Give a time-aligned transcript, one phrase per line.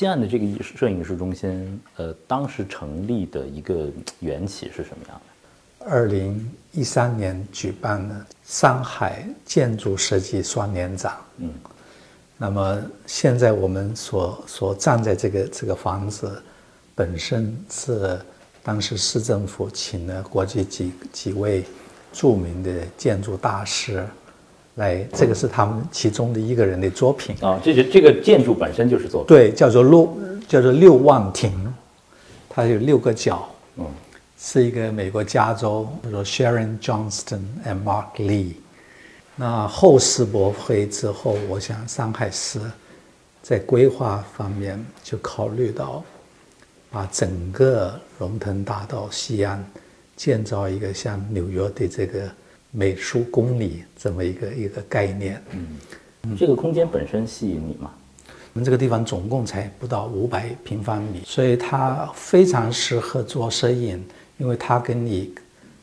[0.00, 3.86] 西岸的这个艺术摄影艺术中心，呃，当时成立的一个
[4.20, 5.20] 缘起是什么样
[5.78, 5.84] 的？
[5.84, 11.12] 二零一三年举办了上海建筑设计双年展。
[11.36, 11.52] 嗯，
[12.38, 16.42] 那么现在我们所所站在这个这个房子，
[16.94, 18.18] 本身是
[18.62, 21.62] 当时市政府请了国际几几位
[22.10, 24.02] 著名的建筑大师。
[24.80, 27.60] 来，这个是他们其中的一个人的作品啊。
[27.62, 30.16] 这是这个建筑本身就是作品，对，叫做六，
[30.48, 31.52] 叫做六望亭，
[32.48, 33.84] 它有六个角，嗯，
[34.38, 38.54] 是一个美国加州，叫做 Sharon Johnston and Mark Lee。
[39.36, 42.58] 那后世博会之后，我想上海市
[43.42, 46.02] 在规划方面就考虑到，
[46.90, 49.62] 把整个龙腾大道西安
[50.16, 52.30] 建造一个像纽约的这个。
[52.70, 55.42] 美术公里这么一个一个概念，
[56.22, 57.90] 嗯，这个空间本身吸引你吗？
[58.52, 64.04] 我们这个地方总共才不到五百平方米，所以它非常适合做摄影，
[64.38, 65.32] 因为它跟你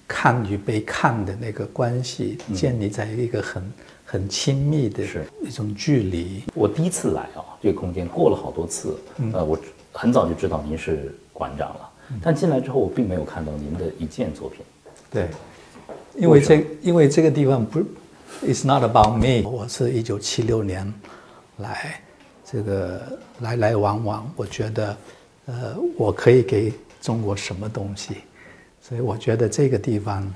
[0.07, 3.73] 看与被看的那个关系建立在一个很
[4.05, 5.03] 很亲密的
[5.41, 6.43] 一种距离。
[6.53, 8.97] 我第一次来啊，这个空间过了好多次，
[9.33, 9.57] 呃，我
[9.91, 11.89] 很早就知道您是馆长了，
[12.21, 14.59] 但进来之后我并没有看到您的一件作品。
[15.11, 15.27] 对。
[16.17, 17.79] 因为这，因为这个地方不
[18.43, 19.47] ，It's not about me。
[19.47, 20.91] 我是一九七六年
[21.57, 22.01] 来，
[22.43, 24.97] 这个来来往往，我觉得，
[25.45, 28.15] 呃，我可以给中国什么东西？
[28.81, 30.33] 所以我觉得这个地方，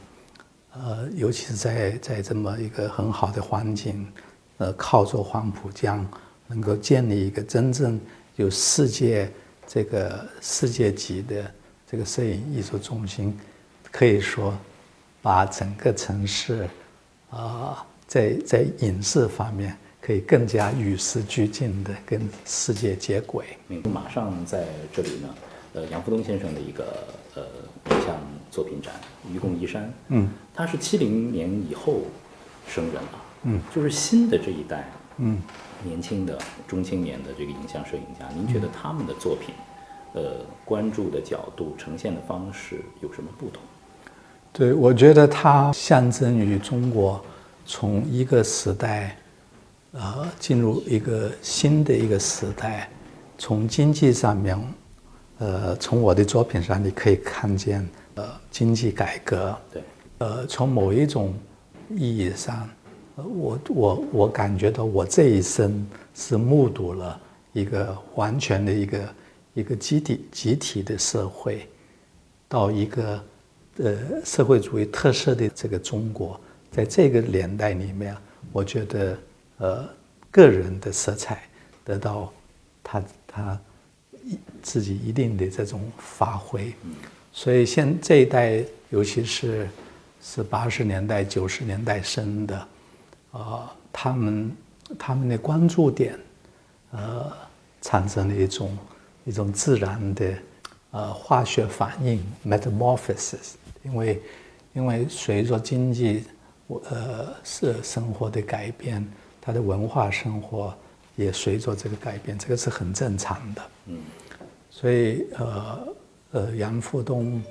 [0.73, 4.07] 呃，尤其是在在这么一个很好的环境，
[4.57, 6.07] 呃，靠着黄浦江，
[6.45, 7.99] 能够建立一个真正
[8.35, 9.31] 有世界
[9.65, 11.51] 这个世界级的
[11.89, 13.35] 这个摄影艺术中心，
[13.91, 14.53] 可以说。
[15.21, 16.67] 把整个城市，
[17.29, 23.45] 啊，在在影视方面可以更加与时俱进的跟世界接轨。
[23.93, 25.35] 马上在这里呢，
[25.73, 27.43] 呃，杨福东先生的一个呃
[27.95, 28.17] 影像
[28.49, 28.93] 作品展
[29.31, 29.83] 《愚公移山》。
[30.07, 32.01] 嗯，他是七零年以后
[32.67, 33.23] 生人了。
[33.43, 35.41] 嗯，就是新的这一代，嗯，
[35.83, 39.53] 年轻的中青年的这个影像摄影家，您觉得他们的作品，
[40.13, 43.61] 呃，关注的角度、呈现的方式有什么不同？
[44.53, 47.23] 对，我觉得它象征于中国
[47.65, 49.15] 从一个时代，
[49.93, 52.89] 呃，进入一个新的一个时代。
[53.37, 54.73] 从经济上面，
[55.37, 59.57] 呃，从我的作品上你可以看见，呃，经济改革。
[59.71, 59.81] 对。
[60.17, 61.33] 呃，从某一种
[61.89, 62.69] 意义上，
[63.15, 67.17] 我我我感觉到我这一生是目睹了
[67.53, 68.99] 一个完全的一个
[69.53, 71.65] 一个集体集体的社会，
[72.49, 73.23] 到一个。
[73.83, 76.39] 呃，社会主义特色的这个中国，
[76.71, 78.15] 在这个年代里面，
[78.51, 79.17] 我觉得，
[79.57, 79.89] 呃，
[80.29, 81.41] 个人的色彩
[81.83, 82.31] 得到
[82.83, 83.59] 他他
[84.23, 86.71] 一自己一定的这种发挥。
[87.33, 89.67] 所以现这一代，尤其是
[90.21, 92.67] 是八十年代、九十年代生的，
[93.31, 94.51] 啊，他们
[94.99, 96.19] 他们的关注点，
[96.91, 97.31] 呃，
[97.81, 98.77] 产生了一种
[99.25, 100.33] 一种自然的
[100.91, 103.53] 呃化学反应 （metamorphosis）。
[103.83, 104.21] 因为，
[104.73, 106.23] 因为随着经济，
[106.89, 109.05] 呃，是生活的改变，
[109.41, 110.73] 他的文化生活
[111.15, 113.61] 也随着这个改变，这个是很正常的。
[113.87, 113.97] 嗯，
[114.69, 115.87] 所以，呃，
[116.31, 117.41] 呃，杨富东，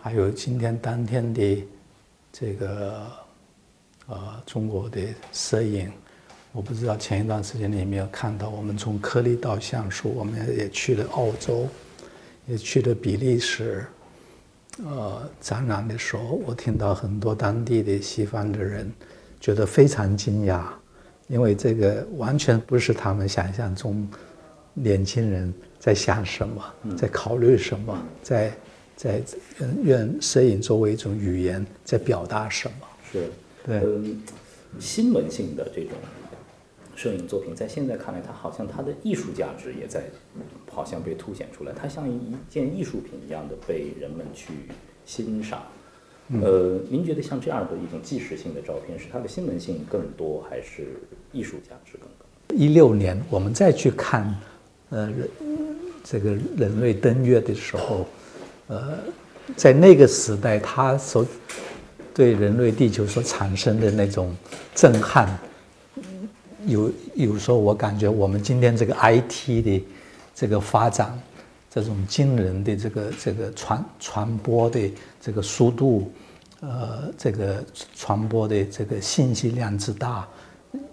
[0.00, 1.64] 还有今天当天的
[2.32, 3.06] 这个，
[4.08, 5.00] 呃，中国的
[5.32, 5.90] 摄影，
[6.52, 11.66] 我不知道前一段时间你有没有看到，我们从颗粒到像素，我们也去了澳洲，
[12.46, 13.86] 也去了比利时。
[14.84, 18.92] 呃，展览的时候，我听到很多当地的西方的人
[19.40, 20.64] 觉得非常惊讶，
[21.28, 24.06] 因为这个完全不是他们想象中
[24.74, 26.62] 年轻人在想什么，
[26.96, 28.52] 在考虑什么，在
[28.94, 29.22] 在
[29.82, 32.86] 用摄影作为一种语言在表达什么。
[33.10, 33.30] 是，
[33.64, 34.22] 对，嗯，
[34.78, 35.92] 新闻性的这种。
[36.94, 40.02] 摄影作品在现在看来，它好像它的艺术价值也在，
[40.76, 41.72] 好像被凸显出来。
[41.72, 42.20] 它像一
[42.50, 44.52] 件艺术品一样的被人们去
[45.06, 45.62] 欣赏。
[46.42, 51.00] 呃，您觉得像这样的一种纪实性的照片，是它的新闻性更多，还是
[51.32, 52.26] 艺术价值更高？
[52.54, 54.36] 一六年我们再去看，
[54.90, 55.10] 呃，
[56.04, 58.06] 这个人类登月的时候，
[58.66, 58.98] 呃，
[59.56, 61.24] 在那个时代，它所
[62.12, 64.34] 对人类地球所产生的那种
[64.74, 65.38] 震撼。
[66.66, 69.84] 有有时候我感觉我们今天这个 IT 的
[70.36, 71.18] 这个发展，
[71.70, 76.12] 这种惊人的这个这个传传播的这个速度，
[76.60, 77.64] 呃，这个
[77.96, 80.28] 传播的这个信息量之大，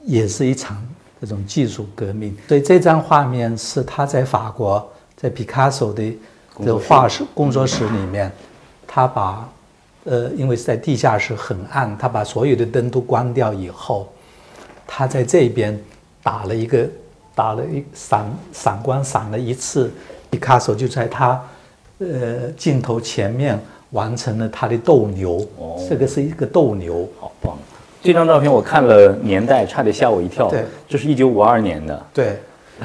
[0.05, 0.81] 也是一场
[1.19, 2.33] 这种技术革命。
[2.47, 6.17] 所以这张画面是他在法国，在皮卡索的
[6.59, 8.31] 这个画室工作室里面，
[8.87, 9.49] 他把
[10.05, 14.07] 呃，因为是在地下室很暗，他把所有的灯都关掉以后，
[14.87, 15.77] 他在这边
[16.21, 16.87] 打了一个
[17.35, 19.91] 打了一闪闪光闪了一次，
[20.29, 21.41] 皮卡索就在他
[21.99, 23.59] 呃镜头前面
[23.91, 25.45] 完成了他的斗牛。
[25.57, 27.07] 哦这个是一个斗牛。
[27.19, 27.57] 好棒！
[28.01, 30.49] 这张照片我看了年代，差点吓我一跳。
[30.49, 32.05] 对，这是一九五二年的。
[32.13, 32.39] 对，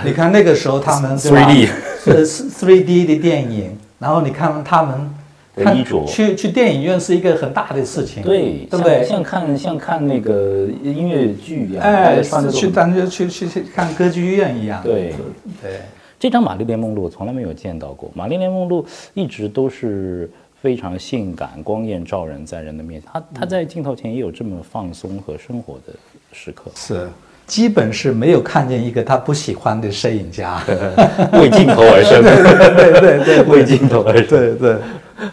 [0.04, 1.68] 你看那个时候他们 3D
[2.04, 5.17] 是是 3D 的电影，然后你看他们看
[5.58, 9.04] 的衣着去去电影院是一个很大的事情，对，对不对？
[9.04, 15.14] 像像看像看那个音乐剧一样，大哎，穿去感觉去去去看歌剧院一样，对。
[15.60, 15.80] 对。
[16.20, 18.10] 这张玛丽莲梦露我从来没有见到过。
[18.12, 18.84] 玛丽莲梦露
[19.14, 20.28] 一直都是
[20.60, 25.92] 非常性感、光艳照人，在人的面前，她她在镜头前也有这么放松和生活的
[26.32, 27.08] 时刻，是，
[27.48, 30.62] 基本是没有看见一个他不喜欢的摄影家。
[31.32, 32.22] 为镜头而生，
[32.76, 34.26] 对对对，为镜头而生。
[34.28, 34.76] 对对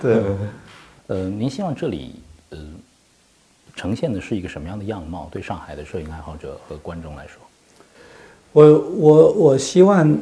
[0.02, 0.24] 对。
[1.08, 2.16] 呃，您希望这里
[2.50, 2.58] 呃
[3.76, 5.30] 呈现的是一个什么样的样貌？
[5.32, 7.40] 对上海的摄影爱好者和观众来说，
[8.54, 10.18] 我我我希望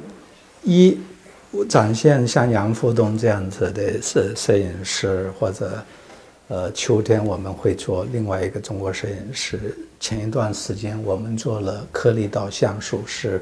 [0.64, 0.98] 一
[1.70, 5.82] 展现像杨富东这样子的摄摄影师，或者
[6.50, 9.78] 呃秋天我们会做另外一个中国摄影师。
[10.00, 13.42] 前一段时间我们做了颗粒到像素，是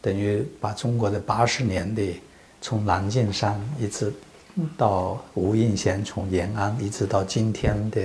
[0.00, 2.02] 等于把中国的八十年代
[2.60, 4.12] 从蓝镜山一直
[4.76, 8.00] 到吴应贤，从延安一直到今天的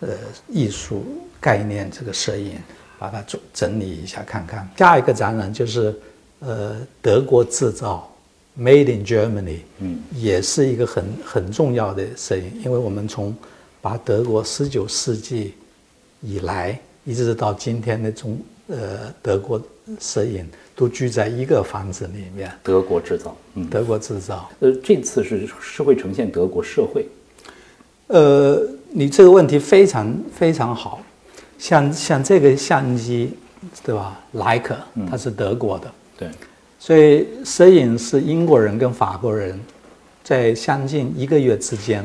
[0.00, 0.08] 呃
[0.48, 1.06] 艺术
[1.40, 2.58] 概念这个摄影，
[2.98, 4.68] 把它做整理一下看看。
[4.76, 5.98] 下一个展览就是
[6.40, 8.12] 呃德国制造
[8.58, 13.34] ，Made in Germany，嗯，也是一个很很重要的摄影，因为我们从
[13.80, 15.54] 把德国十九世纪
[16.20, 18.38] 以来一直到今天的中
[18.68, 19.60] 呃德国
[20.00, 20.44] 摄影
[20.74, 24.50] 都聚在一个房子里面，德国制造，嗯，德国制造。
[24.60, 27.06] 呃，这次是是会呈现德国社会，
[28.08, 28.60] 呃，
[28.90, 31.00] 你这个问题非常非常好，
[31.58, 33.32] 像像这个相机，
[33.84, 34.20] 对吧？
[34.32, 34.76] 莱克，
[35.08, 36.28] 它是德国的，对，
[36.78, 39.58] 所以摄影是英国人跟法国人
[40.22, 42.04] 在将近一个月之间，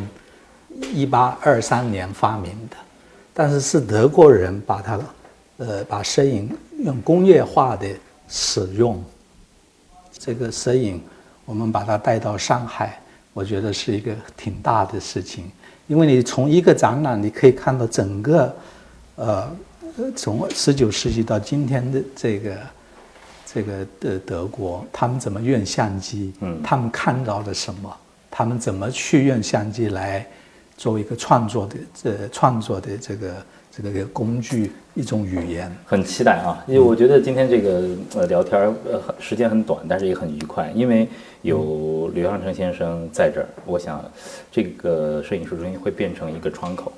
[0.94, 2.78] 一八二三年发明的，
[3.34, 5.00] 但是是德国人把它，
[5.58, 7.88] 呃，把摄影用工业化的
[8.28, 9.04] 使用，
[10.18, 11.00] 这个摄影
[11.46, 13.00] 我们把它带到上海，
[13.34, 15.52] 我觉得是一个挺大的事情，
[15.86, 18.56] 因为你从一个展览你可以看到整个，
[19.16, 19.52] 呃
[20.16, 22.58] 从十九世纪到今天的这个。
[23.54, 26.34] 这个的德国，他们怎么用相机？
[26.42, 27.98] 嗯他们看到了什么？
[28.30, 30.26] 他们怎么去用相机来
[30.78, 35.70] 作为一个创作的这创作的这个这个工具，一种语言？
[35.86, 41.08] 很期待啊，因为我觉得今天这个呃聊天儿呃很时间很短，但是也很愉快，因为
[41.42, 44.04] 有刘向成先生在这儿，我想
[44.50, 46.92] 这个摄影术中心会变成一个窗口，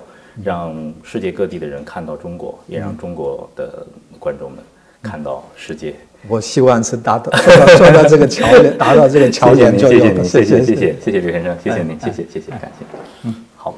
[0.44, 3.88] 让世界各地的人看到中国，也让中国的
[4.19, 4.63] 观众们
[5.03, 5.94] 看到世界。
[6.27, 7.29] 我希望是达到
[7.77, 10.23] 做到这个桥梁，达到这个桥梁作用的。
[10.23, 12.85] 谢谢您，谢谢谢谢谢谢谢刘先生，谢谢您，哎谢谢谢谢，感谢。
[13.23, 13.75] 嗯，好，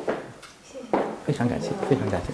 [0.71, 2.31] 谢谢，非常感谢，非常感谢。